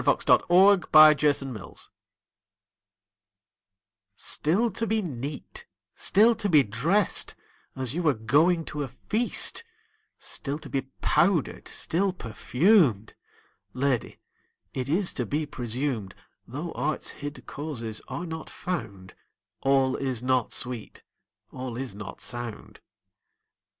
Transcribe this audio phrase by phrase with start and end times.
[0.03, 1.39] Ben Jonson Clerimont's
[1.79, 1.87] Song
[4.15, 7.35] STILL to be neat, still to be dressed,
[7.75, 9.63] As you were going to a feast;
[10.17, 13.13] Still to be powdered, still perfumed;
[13.75, 14.17] Lady,
[14.73, 16.15] it is to be presumed,
[16.47, 19.13] Though art's hid causes are not found,
[19.61, 21.03] All is not sweet,
[21.51, 22.81] all is not sound.